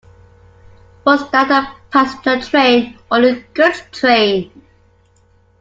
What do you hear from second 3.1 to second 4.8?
or a goods train?